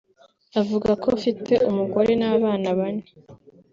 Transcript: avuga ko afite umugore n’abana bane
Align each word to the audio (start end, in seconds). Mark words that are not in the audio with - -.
avuga 0.59 0.89
ko 1.01 1.07
afite 1.17 1.53
umugore 1.69 2.11
n’abana 2.21 2.67
bane 2.77 3.07